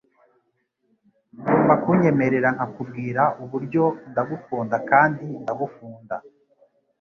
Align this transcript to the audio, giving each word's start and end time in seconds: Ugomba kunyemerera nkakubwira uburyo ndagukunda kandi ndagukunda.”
Ugomba 1.37 1.73
kunyemerera 1.83 2.47
nkakubwira 2.55 3.23
uburyo 3.43 3.83
ndagukunda 4.09 4.77
kandi 4.89 5.25
ndagukunda.” 5.41 6.15